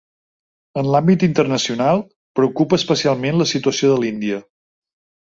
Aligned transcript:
En 0.81 0.89
l’àmbit 0.95 1.25
internacional, 1.27 2.03
preocupa 2.41 2.83
especialment 2.83 3.41
la 3.45 3.51
situació 3.55 3.95
de 3.97 4.03
l’Índia. 4.07 4.45